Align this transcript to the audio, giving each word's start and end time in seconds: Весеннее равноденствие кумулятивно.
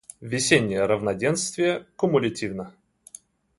Весеннее 0.19 0.87
равноденствие 0.87 1.85
кумулятивно. 1.95 2.73